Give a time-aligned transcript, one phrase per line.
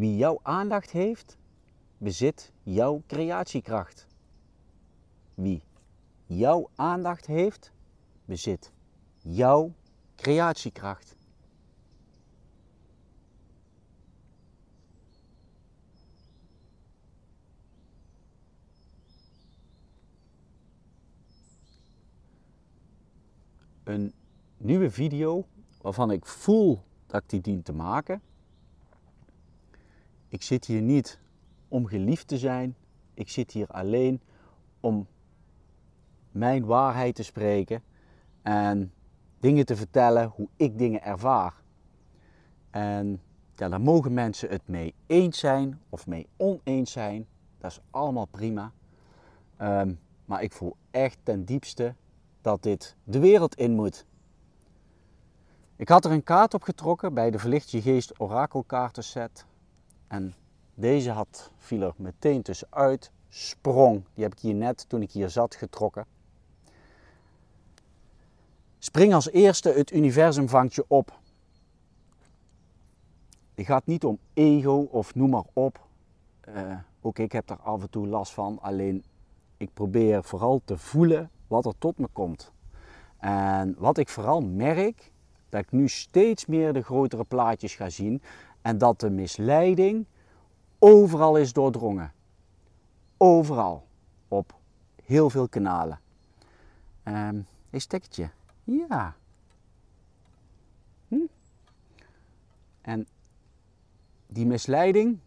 [0.00, 1.38] Wie jouw aandacht heeft,
[1.98, 4.06] bezit jouw creatiekracht.
[5.34, 5.62] Wie
[6.26, 7.72] jouw aandacht heeft,
[8.24, 8.72] bezit
[9.18, 9.72] jouw
[10.16, 11.16] creatiekracht.
[23.84, 24.12] Een
[24.56, 25.46] nieuwe video
[25.80, 28.29] waarvan ik voel dat ik die dien te maken.
[30.30, 31.18] Ik zit hier niet
[31.68, 32.76] om geliefd te zijn.
[33.14, 34.20] Ik zit hier alleen
[34.80, 35.06] om
[36.30, 37.82] mijn waarheid te spreken
[38.42, 38.92] en
[39.38, 41.54] dingen te vertellen hoe ik dingen ervaar.
[42.70, 43.20] En
[43.56, 47.26] ja, daar mogen mensen het mee eens zijn of mee oneens zijn.
[47.58, 48.72] Dat is allemaal prima.
[49.60, 51.94] Um, maar ik voel echt ten diepste
[52.40, 54.06] dat dit de wereld in moet.
[55.76, 59.46] Ik had er een kaart op getrokken bij de Verlicht Je Geest orakelkaartenset.
[60.10, 60.34] En
[60.74, 63.10] deze had, viel er meteen tussenuit.
[63.28, 66.06] Sprong, die heb ik hier net toen ik hier zat getrokken.
[68.78, 71.18] Spring als eerste, het universum vangt je op.
[73.54, 75.86] Het gaat niet om ego of noem maar op.
[76.48, 78.58] Uh, ook ik heb daar af en toe last van.
[78.60, 79.04] Alleen
[79.56, 82.52] ik probeer vooral te voelen wat er tot me komt.
[83.18, 85.12] En wat ik vooral merk,
[85.48, 88.22] dat ik nu steeds meer de grotere plaatjes ga zien
[88.62, 90.06] en dat de misleiding
[90.78, 92.12] overal is doordrongen.
[93.16, 93.86] Overal.
[94.28, 94.58] Op
[95.04, 96.00] heel veel kanalen.
[97.04, 98.30] Um, een stekkertje.
[98.64, 99.16] Ja.
[101.08, 101.26] Hm?
[102.80, 103.06] En
[104.26, 105.18] die misleiding,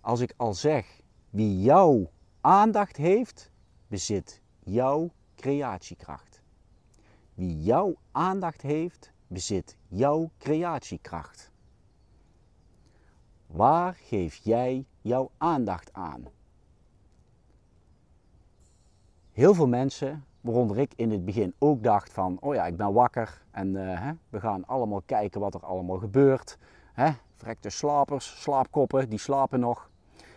[0.00, 2.10] als ik al zeg wie jouw
[2.40, 3.50] aandacht heeft,
[3.88, 6.42] bezit jouw creatiekracht.
[7.34, 11.50] Wie jouw aandacht heeft, bezit jouw creatiekracht.
[13.46, 16.24] Waar geef jij jouw aandacht aan?
[19.32, 22.92] Heel veel mensen, waaronder ik in het begin ook dacht van, oh ja, ik ben
[22.92, 26.58] wakker en hè, we gaan allemaal kijken wat er allemaal gebeurt.
[26.92, 29.90] Hè, verrekte slapers, slaapkoppen, die slapen nog.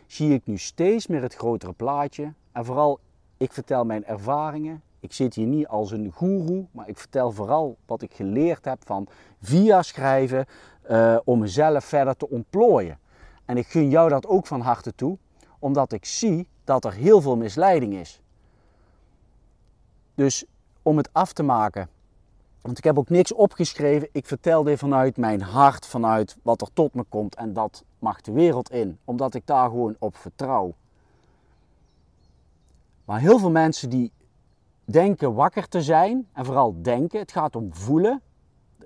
[0.06, 3.00] Zie ik nu steeds meer het grotere plaatje en vooral,
[3.38, 4.82] ik vertel mijn ervaringen.
[5.00, 8.80] Ik zit hier niet als een goeroe, maar ik vertel vooral wat ik geleerd heb
[8.86, 9.08] van
[9.42, 10.46] via schrijven
[10.90, 13.00] uh, om mezelf verder te ontplooien.
[13.46, 15.18] En ik gun jou dat ook van harte toe,
[15.60, 18.22] omdat ik zie dat er heel veel misleiding is.
[20.16, 20.46] Dus
[20.82, 21.90] om het af te maken,
[22.62, 26.74] want ik heb ook niks opgeschreven, ik vertel dit vanuit mijn hart, vanuit wat er
[26.74, 30.74] tot me komt en dat mag de wereld in, omdat ik daar gewoon op vertrouw.
[33.06, 34.12] Maar heel veel mensen die
[34.92, 38.22] denken wakker te zijn, en vooral denken, het gaat om voelen.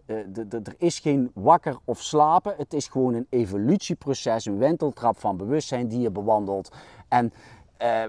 [0.06, 0.16] Eh,
[0.52, 5.88] er is geen wakker of slapen, het is gewoon een evolutieproces, een wenteltrap van bewustzijn
[5.88, 6.72] die je bewandelt.
[7.08, 7.34] En
[7.78, 8.04] eh,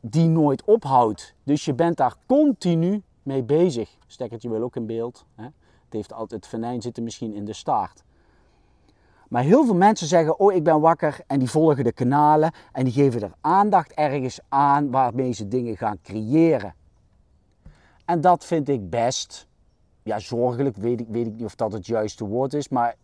[0.00, 1.34] die nooit ophoudt.
[1.44, 3.96] Dus je bent daar continu mee bezig.
[4.06, 5.24] Stekkertje wil ook in beeld.
[5.34, 5.44] Hè?
[5.44, 5.52] Het,
[5.96, 8.02] heeft altijd, het venijn zit misschien in de staart.
[9.28, 12.84] Maar heel veel mensen zeggen, oh ik ben wakker en die volgen de kanalen en
[12.84, 16.74] die geven er aandacht ergens aan waarmee ze dingen gaan creëren.
[18.08, 19.48] En dat vind ik best,
[20.02, 22.96] ja zorgelijk, weet ik, weet ik niet of dat het juiste woord is, maar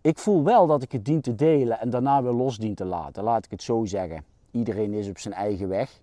[0.00, 2.84] ik voel wel dat ik het dien te delen en daarna weer los dien te
[2.84, 4.24] laten, laat ik het zo zeggen.
[4.50, 6.00] Iedereen is op zijn eigen weg.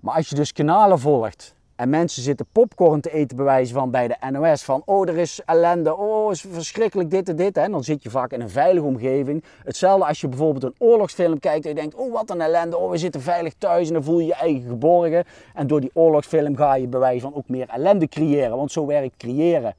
[0.00, 4.08] Maar als je dus kanalen volgt en mensen zitten popcorn te eten bewijzen van bij
[4.08, 7.56] de NOS van oh er is ellende, oh is verschrikkelijk dit en dit.
[7.56, 7.68] Hè?
[7.68, 9.44] Dan zit je vaak in een veilige omgeving.
[9.64, 12.90] Hetzelfde als je bijvoorbeeld een oorlogsfilm kijkt en je denkt oh wat een ellende, oh
[12.90, 15.24] we zitten veilig thuis en dan voel je je eigen geborgen.
[15.54, 19.16] En door die oorlogsfilm ga je bewijzen van ook meer ellende creëren, want zo werkt
[19.16, 19.74] creëren.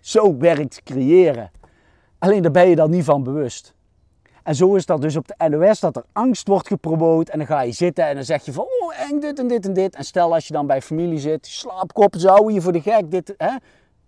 [0.00, 1.50] Zo werkt creëren.
[2.18, 3.75] Alleen daar ben je dan niet van bewust.
[4.46, 7.46] En zo is dat dus op de NOS dat er angst wordt gepromoot en dan
[7.46, 9.94] ga je zitten en dan zeg je van oh eng dit en dit en dit.
[9.94, 13.34] En stel als je dan bij familie zit, slaapkop zou je voor de gek dit,
[13.36, 13.56] hè?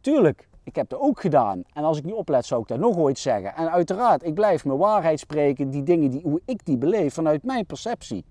[0.01, 1.63] Tuurlijk, ik heb dat ook gedaan.
[1.73, 3.55] En als ik niet oplet zou ik dat nog ooit zeggen.
[3.55, 7.43] En uiteraard, ik blijf mijn waarheid spreken, die dingen die, hoe ik die beleef vanuit
[7.43, 8.25] mijn perceptie.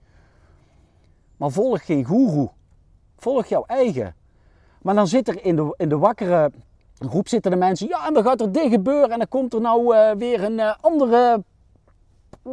[1.37, 2.49] Maar volg geen goeroe.
[3.17, 4.15] Volg jouw eigen.
[4.81, 6.51] Maar dan zit er in de, in de wakkere
[6.99, 9.61] groep zitten de mensen, ja, en dan gaat er dit gebeuren en dan komt er
[9.61, 11.43] nou uh, weer een uh, andere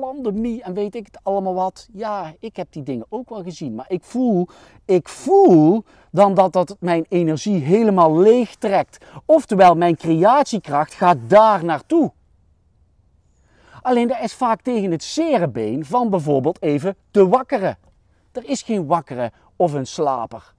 [0.00, 1.88] pandemie en weet ik het allemaal wat.
[1.92, 4.48] Ja, ik heb die dingen ook wel gezien, maar ik voel,
[4.84, 9.04] ik voel dan dat dat mijn energie helemaal leeg trekt.
[9.26, 12.12] Oftewel, mijn creatiekracht gaat daar naartoe.
[13.82, 17.78] Alleen dat is vaak tegen het zere been van bijvoorbeeld even te wakkeren.
[18.32, 20.54] Er is geen wakkere of een slaper.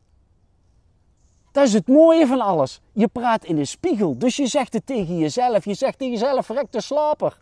[1.52, 2.82] Dat is het mooie van alles.
[2.94, 4.18] Je praat in de spiegel.
[4.18, 5.66] Dus je zegt het tegen jezelf.
[5.66, 7.42] Je zegt tegen jezelf, verrekte slaper.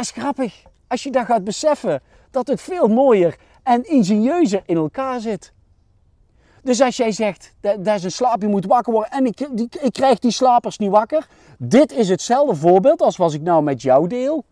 [0.00, 0.62] Is grappig.
[0.86, 2.00] Als je dat gaat beseffen,
[2.30, 5.52] dat het veel mooier en ingenieuzer in elkaar zit.
[6.62, 9.40] Dus als jij zegt, dat is een slaap, je moet wakker worden en ik,
[9.80, 11.26] ik krijg die slapers niet wakker.
[11.58, 14.44] Dit is hetzelfde voorbeeld als wat ik nou met jou deel.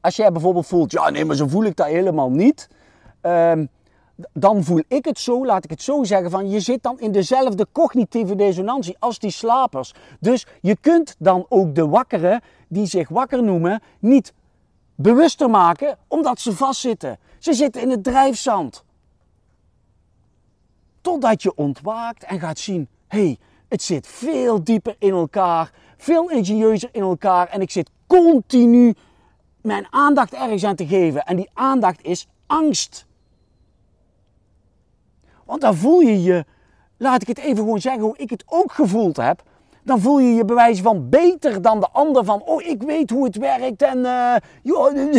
[0.00, 2.68] Als jij bijvoorbeeld voelt, ja nee, maar zo voel ik dat helemaal niet.
[3.20, 3.66] Ehm,
[4.32, 7.12] dan voel ik het zo, laat ik het zo zeggen, van je zit dan in
[7.12, 9.94] dezelfde cognitieve dissonantie als die slapers.
[10.20, 14.32] Dus je kunt dan ook de wakkeren, die zich wakker noemen, niet
[15.00, 17.18] bewuster maken, omdat ze vastzitten.
[17.38, 18.84] Ze zitten in het drijfzand.
[21.00, 26.30] Totdat je ontwaakt en gaat zien, hé, hey, het zit veel dieper in elkaar, veel
[26.30, 28.94] ingenieuzer in elkaar en ik zit continu
[29.62, 31.24] mijn aandacht ergens aan te geven.
[31.24, 33.06] En die aandacht is angst.
[35.44, 36.44] Want dan voel je je,
[36.96, 39.42] laat ik het even gewoon zeggen hoe ik het ook gevoeld heb.
[39.88, 43.24] Dan voel je je bewijs van beter dan de ander van, oh ik weet hoe
[43.24, 45.14] het werkt en uh, joh,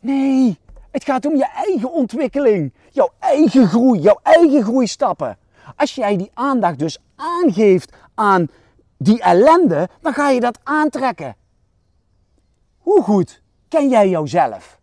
[0.00, 0.58] nee.
[0.90, 5.38] Het gaat om je eigen ontwikkeling, jouw eigen groei, jouw eigen groeistappen.
[5.76, 8.48] Als jij die aandacht dus aangeeft aan
[8.96, 11.36] die ellende, dan ga je dat aantrekken.
[12.78, 14.80] Hoe goed ken jij jouzelf?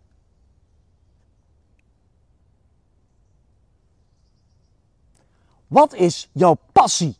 [5.68, 7.18] Wat is jouw passie?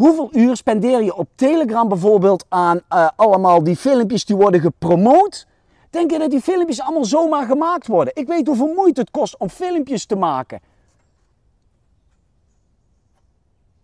[0.00, 5.46] Hoeveel uur spendeer je op Telegram bijvoorbeeld aan uh, allemaal die filmpjes die worden gepromoot?
[5.90, 8.16] Denk je dat die filmpjes allemaal zomaar gemaakt worden?
[8.16, 10.60] Ik weet hoeveel moeite het kost om filmpjes te maken.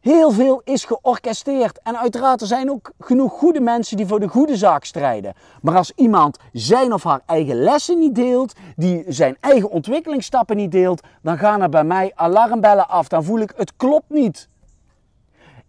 [0.00, 1.80] Heel veel is georchestreerd.
[1.82, 5.34] En uiteraard er zijn ook genoeg goede mensen die voor de goede zaak strijden.
[5.62, 10.72] Maar als iemand zijn of haar eigen lessen niet deelt, die zijn eigen ontwikkelingsstappen niet
[10.72, 13.08] deelt, dan gaan er bij mij alarmbellen af.
[13.08, 14.48] Dan voel ik het klopt niet.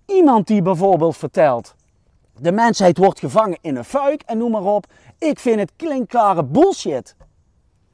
[0.08, 1.76] Iemand die bijvoorbeeld vertelt,
[2.40, 4.86] de mensheid wordt gevangen in een fuik en noem maar op.
[5.18, 7.16] Ik vind het klinkklare bullshit.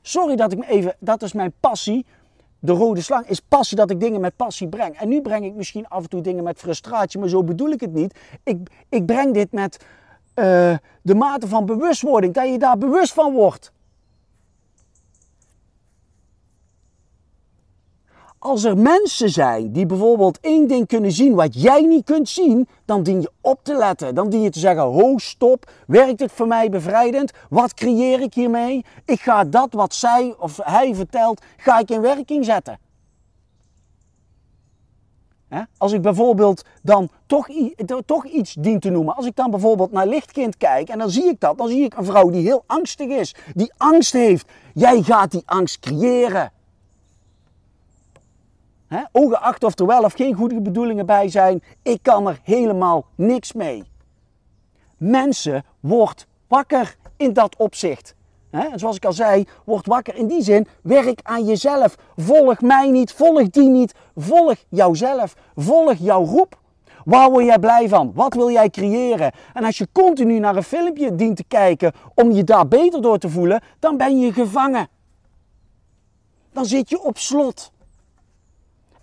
[0.02, 2.06] Sorry dat ik me even, dat is mijn passie.
[2.60, 4.96] De rode slang is passie dat ik dingen met passie breng.
[4.96, 7.82] En nu breng ik misschien af en toe dingen met frustratie, maar zo bedoel ik
[7.82, 8.20] het niet.
[8.44, 9.86] Ik, ik breng dit met
[10.36, 13.72] uh, de mate van bewustwording, dat je daar bewust van wordt.
[18.44, 22.68] Als er mensen zijn die bijvoorbeeld één ding kunnen zien wat jij niet kunt zien,
[22.86, 24.16] dan dien je op te letten.
[24.16, 25.72] Dan dien je te zeggen: ho, stop.
[25.88, 27.32] Werkt het voor mij bevrijdend?
[27.50, 28.86] Wat creëer ik hiermee?
[29.06, 32.80] Ik ga dat wat zij of hij vertelt, ga ik in werking zetten.
[35.78, 37.48] Als ik bijvoorbeeld dan toch,
[38.06, 39.16] toch iets dien te noemen.
[39.16, 41.58] Als ik dan bijvoorbeeld naar Lichtkind kijk en dan zie ik dat.
[41.58, 43.36] Dan zie ik een vrouw die heel angstig is.
[43.54, 44.48] Die angst heeft.
[44.74, 46.52] Jij gaat die angst creëren.
[48.94, 53.06] He, ongeacht of er wel of geen goede bedoelingen bij zijn, ik kan er helemaal
[53.16, 53.84] niks mee.
[54.98, 58.16] Mensen, wordt wakker in dat opzicht.
[58.50, 61.96] en zoals ik al zei, word wakker in die zin, werk aan jezelf.
[62.18, 66.60] Volg mij niet, volg die niet, volg jouzelf, volg jouw roep.
[67.06, 68.12] Waar word jij blij van?
[68.14, 69.32] Wat wil jij creëren?
[69.54, 73.18] En als je continu naar een filmpje dient te kijken om je daar beter door
[73.18, 74.88] te voelen, dan ben je gevangen.
[76.52, 77.73] Dan zit je op slot.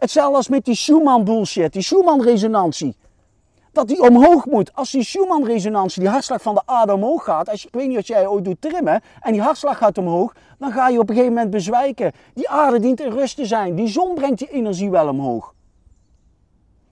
[0.01, 2.97] Hetzelfde als met die Schumann bullshit, die Schumann resonantie.
[3.73, 4.75] Dat die omhoog moet.
[4.75, 7.49] Als die Schumann resonantie, die hartslag van de aarde omhoog gaat.
[7.49, 9.01] Als je, ik weet niet wat jij ooit doet trimmen.
[9.21, 10.35] En die hartslag gaat omhoog.
[10.59, 12.13] Dan ga je op een gegeven moment bezwijken.
[12.35, 13.75] Die aarde dient in rust te zijn.
[13.75, 15.55] Die zon brengt die energie wel omhoog.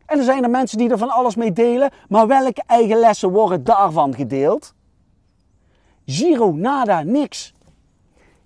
[0.07, 1.91] En er zijn er mensen die er van alles mee delen.
[2.09, 4.75] Maar welke eigen lessen worden daarvan gedeeld?
[6.05, 7.55] Zero, nada, niks.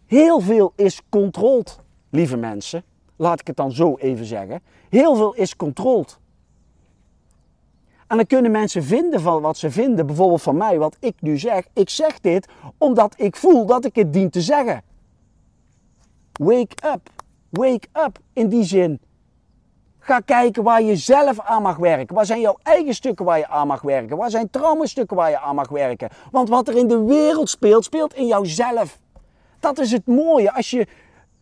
[0.07, 2.85] Heel veel is controlled, lieve mensen
[3.23, 4.62] laat ik het dan zo even zeggen.
[4.88, 6.19] Heel veel is controlled.
[8.07, 11.38] En dan kunnen mensen vinden van wat ze vinden, bijvoorbeeld van mij, wat ik nu
[11.38, 11.67] zeg.
[11.73, 12.49] Ik zeg dit
[12.79, 14.83] omdat ik voel dat ik het dien te zeggen.
[16.33, 17.11] Wake up.
[17.50, 19.00] Wake up in die zin.
[19.99, 22.14] Ga kijken waar je zelf aan mag werken.
[22.14, 24.17] Waar zijn jouw eigen stukken waar je aan mag werken?
[24.17, 26.09] Waar zijn traumastukken waar je aan mag werken?
[26.31, 28.99] Want wat er in de wereld speelt, speelt in jouzelf.
[29.61, 30.52] Dat is het mooie.
[30.52, 30.87] Als je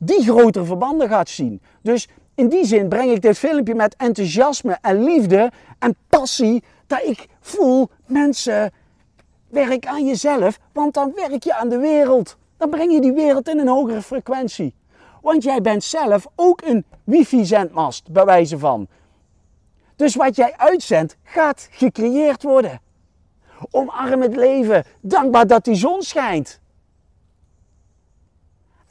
[0.03, 1.61] die grotere verbanden gaat zien.
[1.83, 6.65] Dus in die zin breng ik dit filmpje met enthousiasme en liefde en passie.
[6.87, 8.73] Dat ik voel, mensen,
[9.49, 12.37] werk aan jezelf, want dan werk je aan de wereld.
[12.57, 14.75] Dan breng je die wereld in een hogere frequentie.
[15.23, 18.89] Want jij bent zelf ook een wifi-zendmast, bij wijze van.
[19.97, 22.81] Dus wat jij uitzendt, gaat gecreëerd worden.
[23.71, 26.60] Omarm het leven, dankbaar dat die zon schijnt.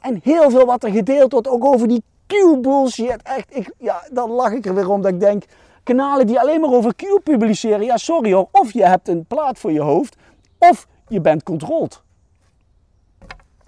[0.00, 3.22] En heel veel wat er gedeeld wordt, ook over die Q-bullshit.
[3.22, 5.44] Echt, ik, ja, dan lach ik er weer om dat ik denk,
[5.82, 9.58] kanalen die alleen maar over Q publiceren, ja sorry hoor, of je hebt een plaat
[9.58, 10.16] voor je hoofd,
[10.58, 12.02] of je bent controlled.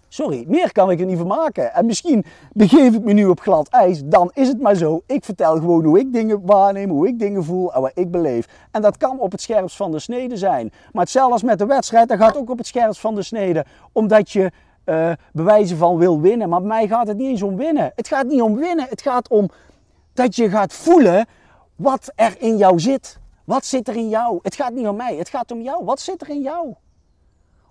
[0.08, 1.74] Sorry, meer kan ik er niet van maken.
[1.74, 5.02] En misschien begeef ik me nu op glad ijs, dan is het maar zo.
[5.06, 8.48] Ik vertel gewoon hoe ik dingen waarneem, hoe ik dingen voel en wat ik beleef.
[8.70, 10.72] En dat kan op het scherpst van de snede zijn.
[10.92, 13.64] Maar hetzelfde als met de wedstrijd, dat gaat ook op het scherpst van de snede.
[13.92, 14.50] Omdat je
[14.84, 16.48] uh, bewijzen van wil winnen.
[16.48, 17.92] Maar bij mij gaat het niet eens om winnen.
[17.94, 19.50] Het gaat niet om winnen, het gaat om
[20.12, 21.26] dat je gaat voelen
[21.76, 23.20] wat er in jou zit.
[23.44, 24.38] Wat zit er in jou?
[24.42, 25.84] Het gaat niet om mij, het gaat om jou.
[25.84, 26.74] Wat zit er in jou?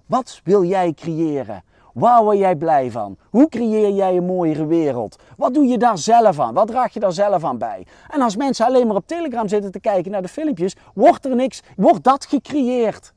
[0.06, 1.64] Wat wil jij creëren?
[1.94, 3.18] Waar word jij blij van?
[3.30, 5.16] Hoe creëer jij een mooiere wereld?
[5.38, 6.54] Wat doe je daar zelf aan?
[6.54, 7.88] Wat draag je daar zelf aan bij?
[8.10, 11.36] En als mensen alleen maar op Telegram zitten te kijken naar de filmpjes, wordt er
[11.36, 13.14] niks, wordt dat gecreëerd.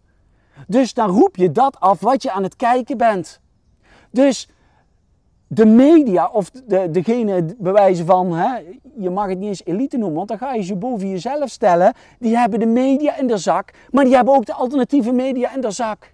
[0.67, 3.41] Dus dan roep je dat af wat je aan het kijken bent.
[4.15, 4.49] Dus
[5.47, 8.59] de media of de, degene bewijzen van, hè,
[8.97, 11.95] je mag het niet eens elite noemen, want dan ga je ze boven jezelf stellen.
[12.19, 15.61] Die hebben de media in de zak, maar die hebben ook de alternatieve media in
[15.61, 16.13] de zak.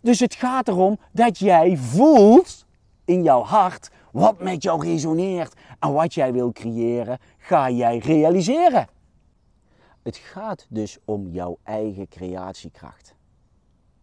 [0.00, 2.66] Dus het gaat erom dat jij voelt
[3.04, 8.86] in jouw hart wat met jou resoneert en wat jij wil creëren, ga jij realiseren.
[10.02, 13.11] Het gaat dus om jouw eigen creatiekracht.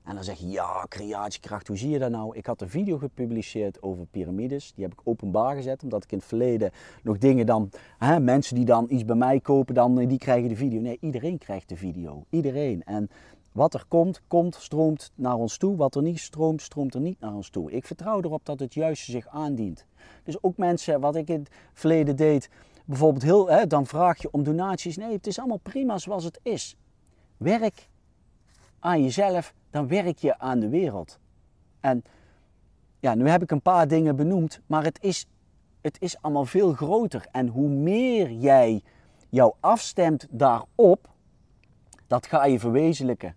[0.10, 2.38] En dan zeg je, ja, creatiekracht, hoe zie je dat nou?
[2.38, 4.74] Ik had een video gepubliceerd over piramides.
[4.74, 6.72] Die heb ik openbaar gezet, omdat ik in het verleden
[7.04, 7.70] nog dingen dan...
[7.98, 10.82] Hè, mensen die dan iets bij mij kopen, dan, die krijgen de video.
[10.82, 12.26] Nee, iedereen krijgt de video.
[12.30, 12.84] Iedereen.
[12.84, 13.10] En
[13.52, 15.76] wat er komt, komt, stroomt naar ons toe.
[15.76, 17.72] Wat er niet stroomt, stroomt er niet naar ons toe.
[17.72, 19.86] Ik vertrouw erop dat het juiste zich aandient.
[20.24, 22.50] Dus ook mensen, wat ik in het verleden deed,
[22.86, 24.98] bijvoorbeeld heel, hè, dan vraag je om donaties.
[24.98, 26.76] Nee, het is allemaal prima zoals het is.
[27.38, 27.89] Werk
[28.80, 31.20] aan jezelf, dan werk je aan de wereld.
[31.80, 32.04] En
[33.00, 35.28] ja, nu heb ik een paar dingen benoemd, maar het is,
[35.82, 37.28] het is allemaal veel groter.
[37.32, 38.82] En hoe meer jij
[39.30, 41.10] jou afstemt daarop,
[42.08, 43.36] dat ga je verwezenlijken.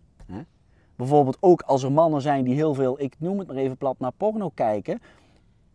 [0.96, 3.98] Bijvoorbeeld ook als er mannen zijn die heel veel, ik noem het maar even plat,
[3.98, 5.00] naar porno kijken,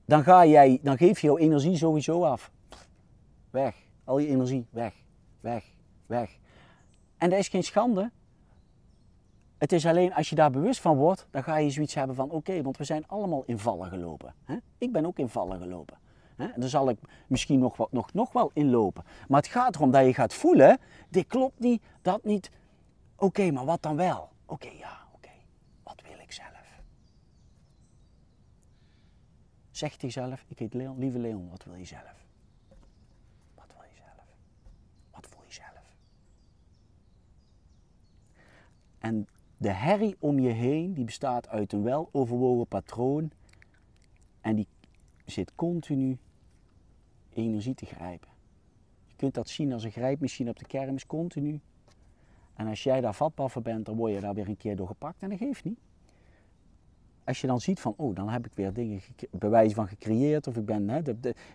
[0.06, 2.52] dan, ga jij, dan geef je jouw energie sowieso af.
[3.50, 3.76] Weg.
[4.04, 4.94] Al je energie, weg,
[5.40, 5.66] weg,
[6.06, 6.38] weg.
[7.18, 8.12] En dat is geen schande.
[9.58, 12.30] Het is alleen als je daar bewust van wordt, dan ga je zoiets hebben van
[12.30, 14.34] oké, want we zijn allemaal in vallen gelopen.
[14.44, 14.58] Hè?
[14.78, 15.98] Ik ben ook in vallen gelopen.
[16.36, 16.46] Hè?
[16.46, 16.98] En daar zal ik
[17.28, 19.04] misschien nog, wat, nog, nog wel inlopen.
[19.28, 20.78] Maar het gaat erom dat je gaat voelen,
[21.10, 22.52] dit klopt niet, dat niet.
[23.16, 24.30] Oké, maar wat dan wel?
[24.46, 25.30] Oké, ja, oké.
[25.84, 26.82] Wat wil ik zelf?
[29.72, 32.26] Zeg tegen jezelf, ik heet Leon, lieve Leon, wat wil je zelf?
[33.56, 34.28] Wat wil je zelf?
[35.12, 35.96] Wat voel je zelf?
[39.00, 43.32] En de herrie om je heen, die bestaat uit een weloverwogen patroon
[44.42, 44.68] en die
[45.26, 46.18] zit continu
[47.34, 48.30] energie te grijpen.
[49.08, 51.60] Je kunt dat zien als een grijpmachine op de kermis, continu.
[52.54, 54.88] En als jij daar vatbaar voor bent, dan word je daar weer een keer door
[54.88, 55.80] gepakt en dat geeft niet.
[57.24, 60.58] Als je dan ziet van, oh, dan heb ik weer dingen, bewijs van gecreëerd, of
[60.58, 61.02] ik ben, hè,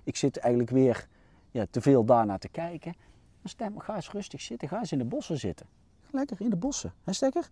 [0.04, 1.08] ik zit eigenlijk weer
[1.50, 2.92] ja, te veel daarna te kijken.
[3.40, 5.66] Dan stem, ga eens rustig zitten, ga eens in de bossen zitten.
[6.10, 7.50] Lekker in de bossen, hè stekker?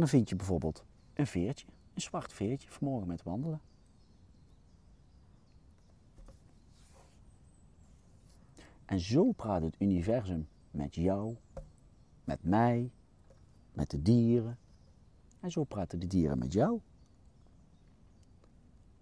[0.00, 3.60] Dan vind je bijvoorbeeld een veertje, een zwart veertje, vanmorgen met wandelen.
[8.84, 11.36] En zo praat het universum met jou,
[12.24, 12.90] met mij,
[13.72, 14.58] met de dieren.
[15.40, 16.80] En zo praten de dieren met jou.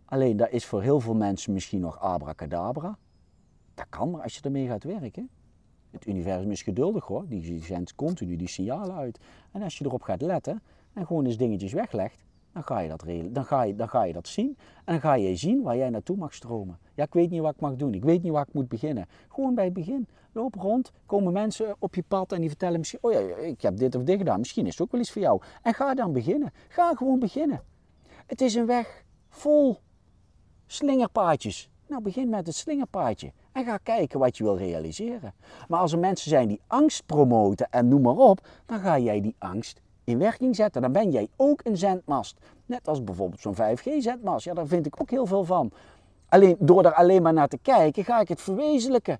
[0.05, 2.99] Alleen dat is voor heel veel mensen misschien nog abracadabra.
[3.75, 5.31] Dat kan maar als je ermee gaat werken.
[5.91, 9.19] Het universum is geduldig hoor, die zendt continu die signalen uit.
[9.53, 10.63] En als je erop gaat letten,
[10.93, 13.05] en gewoon eens dingetjes weglegt, dan ga, je dat
[13.35, 14.57] dan, ga je, dan ga je dat zien.
[14.85, 16.79] En dan ga je zien waar jij naartoe mag stromen.
[16.95, 17.95] Ja, ik weet niet wat ik mag doen.
[17.95, 19.07] Ik weet niet waar ik moet beginnen.
[19.29, 20.07] Gewoon bij het begin.
[20.33, 23.77] Loop rond, komen mensen op je pad en die vertellen misschien, oh ja, ik heb
[23.77, 24.39] dit of dit gedaan.
[24.39, 25.43] Misschien is het ook wel iets voor jou.
[25.63, 26.53] En ga dan beginnen.
[26.69, 27.63] Ga gewoon beginnen.
[28.27, 29.79] Het is een weg vol
[30.67, 31.71] slingerpaadjes.
[31.87, 35.35] Nou, begin met het slingerpaadje en ga kijken wat je wil realiseren.
[35.69, 39.21] Maar als er mensen zijn die angst promoten en noem maar op, dan ga jij
[39.21, 40.83] die angst in werking zetten.
[40.83, 42.39] Dan ben jij ook een zendmast.
[42.67, 44.45] Net als bijvoorbeeld zo'n 5G-zendmast.
[44.45, 45.73] Ja, daar vind ik ook heel veel van.
[46.29, 49.19] Alleen door er alleen maar naar te kijken, ga ik het verwezenlijken.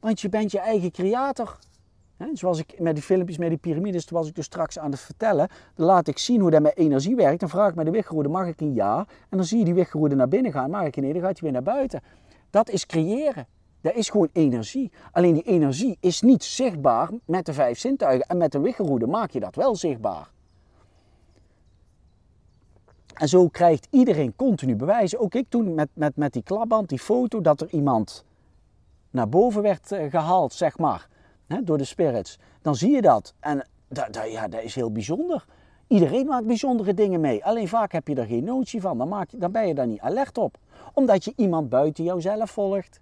[0.00, 1.58] Want je bent je eigen creator.
[2.32, 5.48] zoals ik met die filmpjes, met die piramides, was ik dus straks aan het vertellen.
[5.74, 7.40] Dan laat ik zien hoe dat met energie werkt.
[7.40, 9.06] Dan vraag ik met de weggeroede, mag ik een ja?
[9.28, 10.70] En dan zie je die weggeroede naar binnen gaan.
[10.70, 11.12] Mag ik een nee?
[11.12, 12.00] Dan gaat hij weer naar buiten.
[12.50, 13.46] Dat is creëren.
[13.80, 14.92] Dat is gewoon energie.
[15.12, 18.26] Alleen die energie is niet zichtbaar met de vijf zintuigen.
[18.26, 20.30] En met de wiggelroede maak je dat wel zichtbaar.
[23.14, 25.20] En zo krijgt iedereen continu bewijzen.
[25.20, 28.24] Ook ik toen met, met, met die klapband, die foto, dat er iemand
[29.10, 31.08] naar boven werd eh, gehaald, zeg maar,
[31.46, 32.38] hè, door de spirits.
[32.62, 33.34] Dan zie je dat.
[33.40, 35.44] En dat, dat, ja, dat is heel bijzonder.
[35.86, 37.44] Iedereen maakt bijzondere dingen mee.
[37.44, 38.98] Alleen vaak heb je er geen notie van.
[38.98, 40.58] Dan, maak je, dan ben je daar niet alert op.
[40.94, 43.00] Omdat je iemand buiten jouzelf volgt.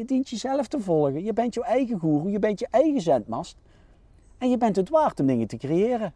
[0.00, 1.24] Je dient jezelf te volgen.
[1.24, 2.30] Je bent je eigen goeroe.
[2.30, 3.56] Je bent je eigen zendmast.
[4.38, 6.12] En je bent het waard om dingen te creëren.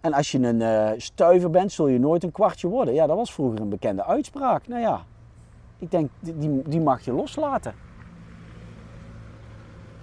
[0.00, 2.94] En als je een uh, stuiver bent, zul je nooit een kwartje worden.
[2.94, 4.68] Ja, dat was vroeger een bekende uitspraak.
[4.68, 5.04] Nou ja,
[5.78, 7.74] ik denk, die, die mag je loslaten.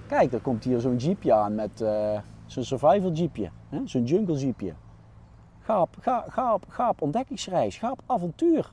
[0.07, 3.49] Kijk, er komt hier zo'n jeepje aan met uh, zo'n survival jeepje.
[3.85, 4.73] Zo'n jungle jeepje.
[5.59, 8.71] Ga op, ga, ga, op, ga op ontdekkingsreis, ga op avontuur.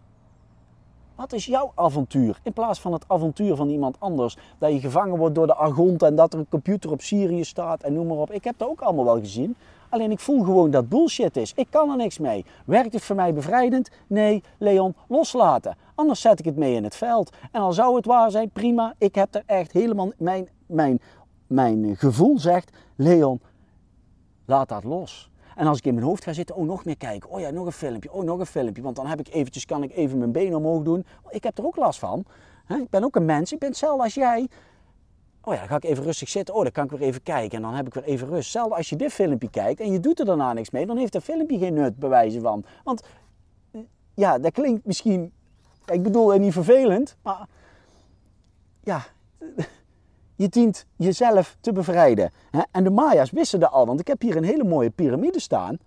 [1.19, 2.39] Wat is jouw avontuur?
[2.43, 4.37] In plaats van het avontuur van iemand anders.
[4.59, 7.83] Dat je gevangen wordt door de Argont en dat er een computer op Syrië staat
[7.83, 8.31] en noem maar op.
[8.31, 9.57] Ik heb dat ook allemaal wel gezien.
[9.89, 11.53] Alleen ik voel gewoon dat bullshit is.
[11.55, 12.45] Ik kan er niks mee.
[12.65, 13.91] Werkt het voor mij bevrijdend?
[14.07, 15.77] Nee, Leon, loslaten.
[15.95, 17.33] Anders zet ik het mee in het veld.
[17.53, 18.95] En al zou het waar zijn, prima.
[18.99, 20.13] Ik heb er echt helemaal.
[20.17, 21.01] Mijn, mijn,
[21.47, 23.41] mijn gevoel zegt: Leon,
[24.45, 25.31] laat dat los.
[25.59, 27.67] En als ik in mijn hoofd ga zitten, oh nog meer kijken, oh ja, nog
[27.67, 30.33] een filmpje, oh nog een filmpje, want dan heb ik eventjes, kan ik even mijn
[30.33, 31.05] benen omhoog doen.
[31.29, 32.25] Ik heb er ook last van.
[32.69, 34.49] Ik ben ook een mens, ik ben hetzelfde als jij.
[35.43, 36.55] Oh ja, dan ga ik even rustig zitten.
[36.55, 38.43] Oh, dan kan ik weer even kijken en dan heb ik weer even rust.
[38.43, 41.13] Hetzelfde als je dit filmpje kijkt en je doet er daarna niks mee, dan heeft
[41.13, 42.65] dat filmpje geen nut, bewijzen van.
[42.85, 43.03] Want
[44.15, 45.33] ja, dat klinkt misschien,
[45.87, 47.47] ik bedoel, niet vervelend, maar
[48.81, 49.03] ja,
[50.39, 52.31] je dient jezelf te bevrijden.
[52.71, 55.79] En de Maya's wisten dat al, want ik heb hier een hele mooie piramide staan.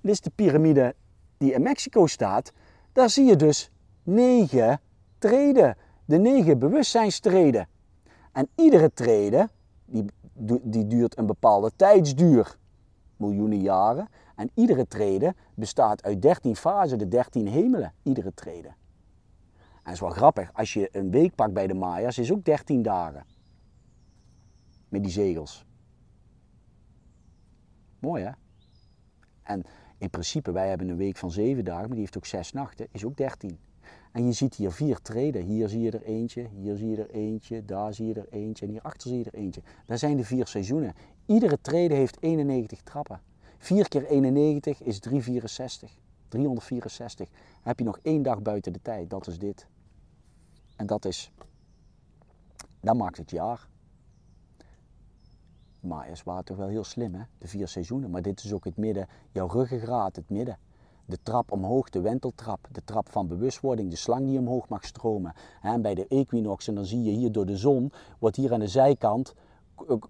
[0.00, 0.94] Dit is de piramide
[1.36, 2.52] die in Mexico staat.
[2.92, 3.70] Daar zie je dus
[4.02, 4.80] negen
[5.18, 7.68] treden, de negen bewustzijnstreden.
[8.32, 9.48] En iedere trede,
[9.84, 10.04] die,
[10.62, 12.56] die duurt een bepaalde tijdsduur,
[13.16, 14.08] miljoenen jaren.
[14.34, 18.68] En iedere trede bestaat uit 13 fasen, de 13 hemelen, iedere trede.
[18.68, 22.44] En dat is wel grappig, als je een week pakt bij de Maya's, is ook
[22.44, 23.24] 13 dagen.
[25.02, 25.64] Die zegels.
[27.98, 28.30] Mooi hè?
[29.42, 29.62] En
[29.98, 32.86] in principe, wij hebben een week van 7 dagen, maar die heeft ook 6 nachten,
[32.90, 33.58] is ook 13.
[34.12, 35.42] En je ziet hier vier treden.
[35.42, 38.66] Hier zie je er eentje, hier zie je er eentje, daar zie je er eentje
[38.66, 39.62] en hierachter zie je er eentje.
[39.86, 40.94] Dat zijn de vier seizoenen.
[41.26, 43.20] Iedere trede heeft 91 trappen.
[43.58, 45.90] 4 keer 91 is 364.
[46.28, 47.28] 364.
[47.28, 49.10] Dan heb je nog één dag buiten de tijd.
[49.10, 49.66] Dat is dit.
[50.76, 51.32] En dat is...
[52.80, 53.68] Dat maakt het jaar.
[55.86, 57.22] Maaiers waren toch wel heel slim, hè?
[57.38, 58.10] De vier seizoenen.
[58.10, 60.58] Maar dit is ook het midden, jouw ruggengraat, het midden
[61.06, 65.34] de trap omhoog, de wenteltrap, de trap van bewustwording, de slang die omhoog mag stromen.
[65.62, 68.68] En bij de equinoxen, dan zie je hier door de zon, wordt hier aan de
[68.68, 69.34] zijkant,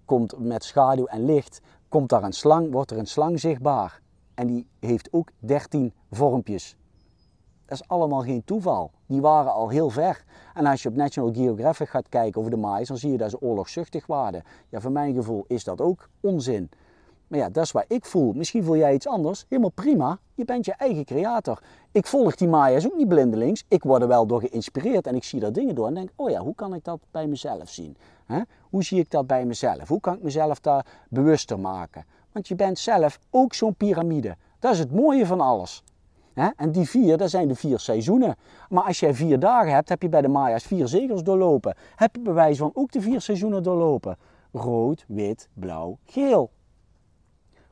[0.05, 4.01] komt met schaduw en licht, komt daar een slang, wordt er een slang zichtbaar.
[4.33, 6.77] En die heeft ook 13 vormpjes.
[7.67, 8.91] Dat is allemaal geen toeval.
[9.05, 10.23] Die waren al heel ver.
[10.53, 13.29] En als je op National Geographic gaat kijken over de Maais, dan zie je dat
[13.29, 14.43] ze oorlogszuchtig waren.
[14.69, 16.69] Ja, voor mijn gevoel is dat ook onzin.
[17.27, 18.33] Maar ja, dat is waar ik voel.
[18.33, 19.45] Misschien voel jij iets anders.
[19.49, 20.19] Helemaal prima.
[20.33, 21.61] Je bent je eigen creator.
[21.91, 23.63] Ik volg die Maya's ook niet blindelings.
[23.67, 26.29] Ik word er wel door geïnspireerd en ik zie daar dingen door en denk, oh
[26.29, 27.97] ja, hoe kan ik dat bij mezelf zien?
[28.69, 29.87] Hoe zie ik dat bij mezelf?
[29.87, 32.05] Hoe kan ik mezelf daar bewuster maken?
[32.31, 34.35] Want je bent zelf ook zo'n piramide.
[34.59, 35.83] Dat is het mooie van alles.
[36.37, 38.35] En die vier, dat zijn de vier seizoenen.
[38.69, 41.75] Maar als jij vier dagen hebt, heb je bij de Maya's vier zegels doorlopen.
[41.95, 44.17] Heb je bewijs van ook de vier seizoenen doorlopen.
[44.51, 46.51] Rood, wit, blauw, geel.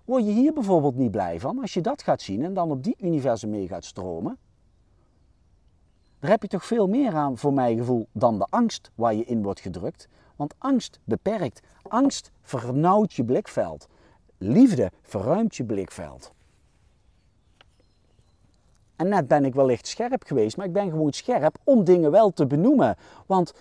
[0.05, 2.83] Word je hier bijvoorbeeld niet blij van als je dat gaat zien en dan op
[2.83, 4.37] die universum mee gaat stromen?
[6.19, 9.25] Daar heb je toch veel meer aan, voor mijn gevoel, dan de angst waar je
[9.25, 10.07] in wordt gedrukt.
[10.35, 11.61] Want angst beperkt.
[11.81, 13.87] Angst vernauwt je blikveld.
[14.37, 16.34] Liefde verruimt je blikveld.
[18.95, 22.31] En net ben ik wellicht scherp geweest, maar ik ben gewoon scherp om dingen wel
[22.31, 22.95] te benoemen.
[23.25, 23.53] Want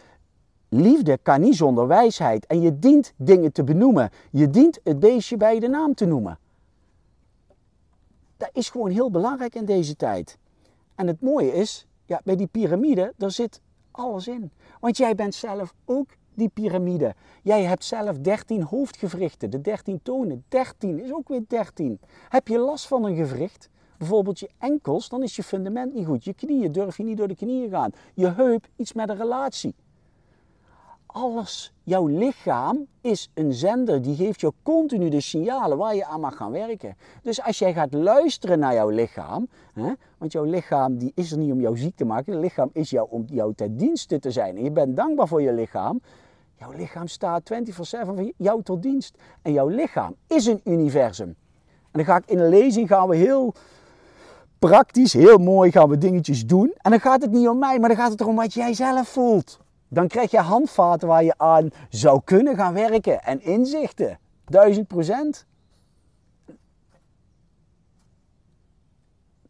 [0.76, 2.46] Liefde kan niet zonder wijsheid.
[2.46, 4.10] En je dient dingen te benoemen.
[4.30, 6.38] Je dient het beestje bij de naam te noemen.
[8.36, 10.38] Dat is gewoon heel belangrijk in deze tijd.
[10.94, 14.50] En het mooie is, ja, bij die piramide, daar zit alles in.
[14.80, 17.14] Want jij bent zelf ook die piramide.
[17.42, 20.44] Jij hebt zelf 13 hoofdgewrichten, de 13 tonen.
[20.48, 22.00] 13 is ook weer 13.
[22.28, 23.68] Heb je last van een gewricht?
[23.98, 26.24] Bijvoorbeeld je enkels, dan is je fundament niet goed.
[26.24, 27.90] Je knieën durf je niet door de knieën gaan.
[28.14, 29.74] Je heup, iets met een relatie
[31.14, 36.20] alles, jouw lichaam is een zender, die geeft jou continu de signalen waar je aan
[36.20, 36.96] mag gaan werken.
[37.22, 41.38] Dus als jij gaat luisteren naar jouw lichaam, hè, want jouw lichaam die is er
[41.38, 44.30] niet om jou ziek te maken, het lichaam is jou om jou ten dienste te
[44.30, 44.56] zijn.
[44.56, 46.00] En je bent dankbaar voor je lichaam.
[46.58, 47.66] Jouw lichaam staat 24-7
[48.04, 49.16] voor jou tot dienst.
[49.42, 51.28] En jouw lichaam is een universum.
[51.28, 51.36] En
[51.92, 53.54] dan ga ik in een lezing gaan we heel
[54.68, 56.74] praktisch, heel mooi gaan we dingetjes doen.
[56.76, 59.08] En dan gaat het niet om mij, maar dan gaat het erom wat jij zelf
[59.08, 59.58] voelt.
[59.88, 64.18] Dan krijg je handvaten waar je aan zou kunnen gaan werken en inzichten.
[64.44, 65.46] Duizend procent.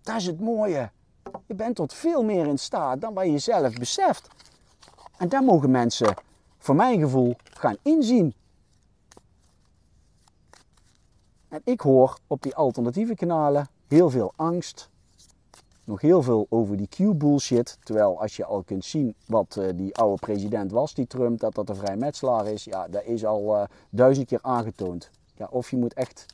[0.02, 0.90] Dat is het mooie.
[1.46, 4.28] Je bent tot veel meer in staat dan wat je zelf beseft.
[5.18, 6.14] En daar mogen mensen,
[6.58, 8.34] voor mijn gevoel, gaan inzien.
[11.48, 14.92] En ik hoor op die alternatieve kanalen heel veel angst.
[15.84, 17.78] Nog heel veel over die Q-bullshit.
[17.82, 21.54] Terwijl als je al kunt zien wat uh, die oude president was, die Trump, dat
[21.54, 22.64] dat een vrijmetselaar is.
[22.64, 25.10] Ja, dat is al uh, duizend keer aangetoond.
[25.34, 26.26] Ja, of je moet echt...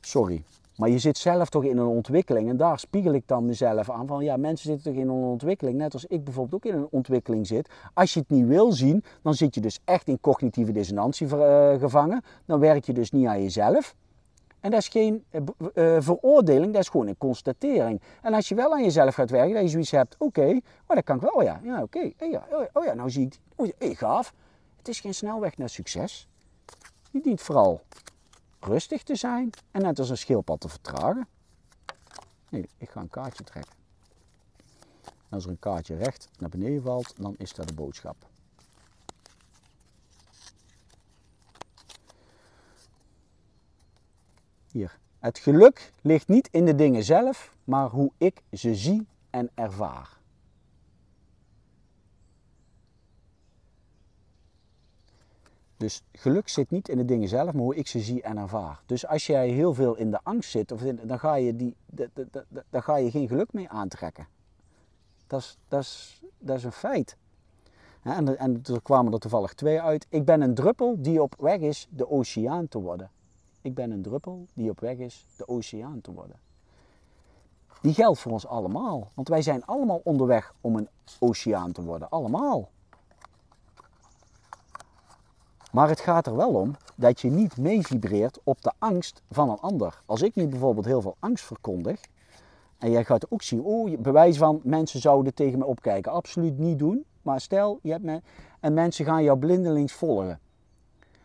[0.00, 0.42] Sorry,
[0.76, 4.06] maar je zit zelf toch in een ontwikkeling en daar spiegel ik dan mezelf aan
[4.06, 6.88] van ja, mensen zitten toch in een ontwikkeling, net als ik bijvoorbeeld ook in een
[6.90, 7.68] ontwikkeling zit.
[7.94, 11.74] Als je het niet wil zien, dan zit je dus echt in cognitieve dissonantie uh,
[11.78, 12.22] gevangen.
[12.44, 13.94] Dan werk je dus niet aan jezelf.
[14.64, 15.40] En dat is geen uh,
[15.74, 18.02] uh, veroordeling, dat is gewoon een constatering.
[18.22, 21.04] En als je wel aan jezelf gaat werken, dat je zoiets hebt, oké, oh, dat
[21.04, 21.60] kan ik wel, ja.
[21.62, 22.30] Ja, oké, okay.
[22.30, 24.34] ja, oh, oh, ja, nou zie ik, oh, hey, gaaf.
[24.76, 26.28] Het is geen snelweg naar succes.
[27.10, 27.80] Je dient vooral
[28.60, 31.26] rustig te zijn en net als een schildpad te vertragen.
[32.48, 33.72] Nee, ik ga een kaartje trekken.
[35.04, 38.16] En als er een kaartje recht naar beneden valt, dan is dat de boodschap.
[44.74, 44.98] Hier.
[45.18, 50.18] Het geluk ligt niet in de dingen zelf, maar hoe ik ze zie en ervaar.
[55.76, 58.82] Dus geluk zit niet in de dingen zelf, maar hoe ik ze zie en ervaar.
[58.86, 61.76] Dus als jij heel veel in de angst zit, of dan, ga je die,
[62.70, 64.26] dan ga je geen geluk mee aantrekken.
[65.26, 67.16] Dat is, dat is, dat is een feit.
[68.02, 70.06] En, en er kwamen er toevallig twee uit.
[70.08, 73.10] Ik ben een druppel die op weg is de oceaan te worden.
[73.64, 76.36] Ik ben een druppel die op weg is de oceaan te worden.
[77.80, 79.10] Die geldt voor ons allemaal.
[79.14, 80.88] Want wij zijn allemaal onderweg om een
[81.20, 82.10] oceaan te worden.
[82.10, 82.70] Allemaal.
[85.72, 89.60] Maar het gaat er wel om dat je niet meevibreert op de angst van een
[89.60, 90.02] ander.
[90.06, 92.00] Als ik nu bijvoorbeeld heel veel angst verkondig,
[92.78, 96.12] en jij gaat ook zien, oh, bewijs van mensen zouden tegen me opkijken.
[96.12, 97.04] Absoluut niet doen.
[97.22, 98.20] Maar stel, je hebt me,
[98.60, 100.40] en mensen gaan jou blindelings volgen.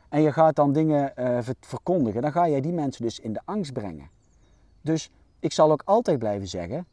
[0.10, 2.22] En je gaat dan dingen uh, verkondigen.
[2.22, 4.10] Dan ga jij die mensen dus in de angst brengen.
[4.82, 6.86] Dus ik zal ook altijd blijven zeggen,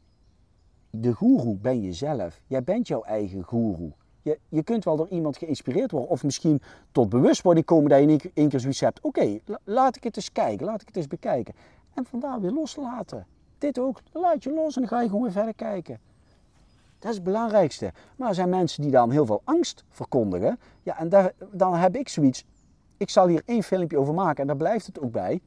[0.89, 2.41] de goeroe ben je zelf.
[2.47, 3.91] Jij bent jouw eigen goeroe.
[4.21, 8.05] Je, je kunt wel door iemand geïnspireerd worden of misschien tot bewustwording komen dat je
[8.05, 9.01] in één keer zoiets hebt.
[9.01, 11.53] Oké, laat ik het eens kijken, laat ik het eens bekijken.
[11.93, 13.25] En vandaar weer loslaten.
[13.57, 15.99] Dit ook, laat je los en dan ga je gewoon weer verder kijken.
[16.99, 17.91] Dat is het belangrijkste.
[18.15, 20.59] Maar er zijn mensen die dan heel veel angst verkondigen.
[20.83, 22.45] Ja, en dan heb ik zoiets.
[22.97, 25.41] Ik zal hier één filmpje over maken en daar blijft het ook bij.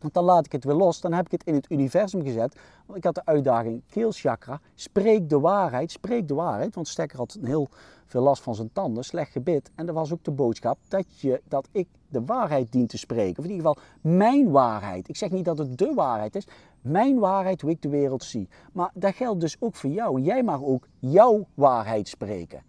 [0.00, 2.60] Want dan laat ik het weer los, dan heb ik het in het universum gezet.
[2.86, 6.74] Want ik had de uitdaging keelchakra, spreek de waarheid, spreek de waarheid.
[6.74, 7.68] Want Stekker had heel
[8.06, 9.70] veel last van zijn tanden, slecht gebit.
[9.74, 13.38] En er was ook de boodschap dat, je, dat ik de waarheid dien te spreken.
[13.38, 15.08] Of in ieder geval mijn waarheid.
[15.08, 16.46] Ik zeg niet dat het de waarheid is.
[16.80, 18.48] Mijn waarheid, hoe ik de wereld zie.
[18.72, 20.20] Maar dat geldt dus ook voor jou.
[20.20, 22.62] Jij mag ook jouw waarheid spreken.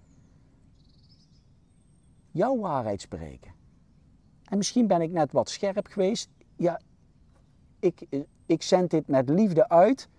[2.32, 3.61] Jouw waarheid spreken.
[4.52, 6.30] En misschien ben ik net wat scherp geweest.
[6.56, 6.80] Ja,
[7.80, 8.08] ik,
[8.46, 10.10] ik zend dit met liefde uit.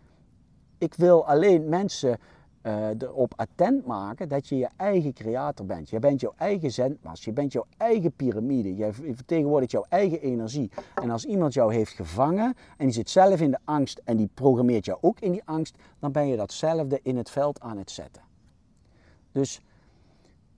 [0.78, 2.18] Ik wil alleen mensen
[2.62, 5.90] uh, erop attent maken dat je je eigen creator bent.
[5.90, 10.70] Je bent jouw eigen zendmast, je bent jouw eigen piramide, je vertegenwoordigt jouw eigen energie.
[10.94, 14.30] En als iemand jou heeft gevangen en die zit zelf in de angst en die
[14.34, 17.90] programmeert jou ook in die angst, dan ben je datzelfde in het veld aan het
[17.90, 18.22] zetten.
[19.32, 19.60] Dus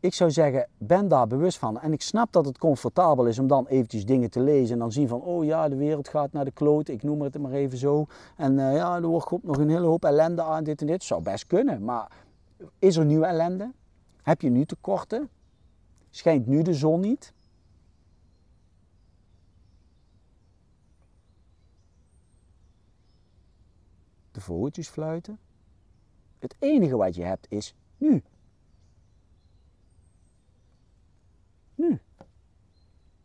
[0.05, 1.81] ik zou zeggen, ben daar bewust van.
[1.81, 4.93] En ik snap dat het comfortabel is om dan eventjes dingen te lezen en dan
[4.93, 7.79] zien van, oh ja, de wereld gaat naar de kloot, ik noem het maar even
[7.79, 8.07] zo.
[8.37, 11.03] En uh, ja, er wordt nog een hele hoop ellende aan, dit en dit.
[11.03, 12.11] Zou best kunnen, maar
[12.79, 13.73] is er nieuwe ellende?
[14.23, 15.29] Heb je nu tekorten?
[16.11, 17.33] Schijnt nu de zon niet?
[24.31, 25.39] De vogeltjes fluiten.
[26.39, 28.23] Het enige wat je hebt is nu.
[31.75, 32.01] Nu.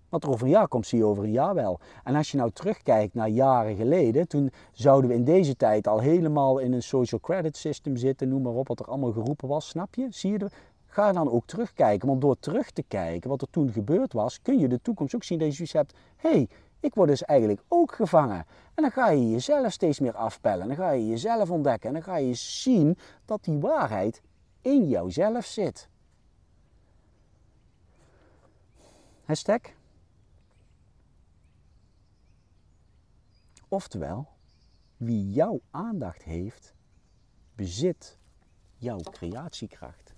[0.09, 1.79] Wat er over een jaar komt, zie je over een jaar wel.
[2.03, 5.99] En als je nou terugkijkt naar jaren geleden, toen zouden we in deze tijd al
[5.99, 9.67] helemaal in een social credit system zitten, noem maar op, wat er allemaal geroepen was,
[9.67, 10.07] snap je?
[10.09, 10.49] Zie je?
[10.85, 14.59] Ga dan ook terugkijken, want door terug te kijken wat er toen gebeurd was, kun
[14.59, 16.47] je de toekomst ook zien dat je zoiets hebt, hé, hey,
[16.79, 18.45] ik word dus eigenlijk ook gevangen.
[18.73, 22.03] En dan ga je jezelf steeds meer afpellen, dan ga je jezelf ontdekken en dan
[22.03, 24.21] ga je zien dat die waarheid
[24.61, 25.88] in jouzelf zit.
[29.29, 29.61] Hashtag.
[33.67, 34.27] Oftewel,
[34.97, 36.73] Wie jouw aandacht heeft,
[37.55, 38.17] bezit
[38.77, 40.13] jouw creatiekracht.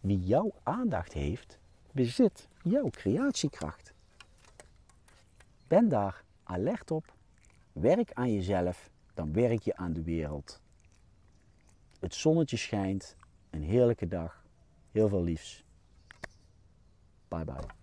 [0.00, 1.58] Wie jouw aandacht heeft,
[1.92, 3.92] bezit jouw creatiekracht.
[5.68, 7.14] Ben daar alert op.
[7.72, 10.60] Werk aan jezelf, dan werk je aan de wereld.
[12.00, 13.16] Het zonnetje schijnt.
[13.50, 14.44] Een heerlijke dag.
[14.90, 15.64] Heel veel liefs.
[17.28, 17.78] Bye bye.